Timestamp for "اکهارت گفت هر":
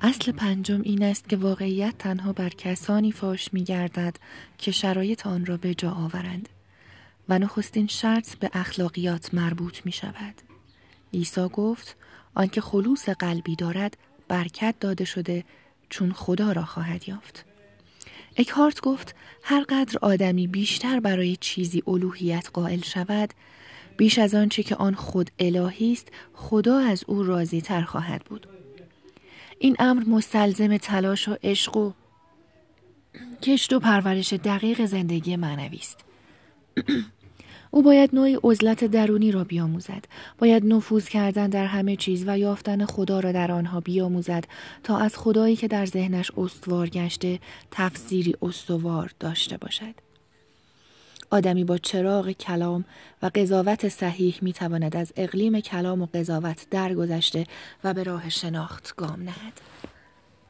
18.36-19.64